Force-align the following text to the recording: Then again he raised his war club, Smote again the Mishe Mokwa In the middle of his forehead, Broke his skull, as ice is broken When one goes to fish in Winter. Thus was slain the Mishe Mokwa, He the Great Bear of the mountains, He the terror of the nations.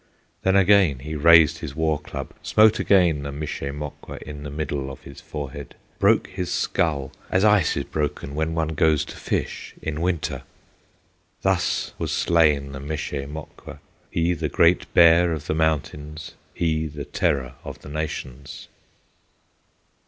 Then 0.41 0.55
again 0.55 0.97
he 1.01 1.13
raised 1.15 1.59
his 1.59 1.75
war 1.75 1.99
club, 1.99 2.33
Smote 2.41 2.79
again 2.79 3.21
the 3.21 3.31
Mishe 3.31 3.71
Mokwa 3.71 4.17
In 4.23 4.41
the 4.41 4.49
middle 4.49 4.89
of 4.89 5.03
his 5.03 5.21
forehead, 5.21 5.75
Broke 5.99 6.25
his 6.25 6.51
skull, 6.51 7.11
as 7.29 7.45
ice 7.45 7.77
is 7.77 7.83
broken 7.83 8.33
When 8.33 8.55
one 8.55 8.69
goes 8.69 9.05
to 9.05 9.15
fish 9.15 9.75
in 9.79 10.01
Winter. 10.01 10.41
Thus 11.43 11.93
was 11.99 12.11
slain 12.11 12.71
the 12.71 12.79
Mishe 12.79 13.27
Mokwa, 13.29 13.77
He 14.09 14.33
the 14.33 14.49
Great 14.49 14.91
Bear 14.95 15.33
of 15.33 15.45
the 15.45 15.53
mountains, 15.53 16.31
He 16.55 16.87
the 16.87 17.05
terror 17.05 17.53
of 17.63 17.77
the 17.83 17.89
nations. 17.89 18.69